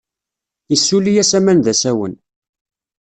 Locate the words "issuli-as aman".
0.75-1.59